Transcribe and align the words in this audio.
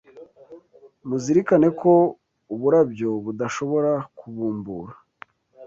Muzirikane 1.07 1.67
ko 1.81 1.91
uburabyo 2.53 3.09
budashobora 3.25 3.91
kubumbura 4.17 4.93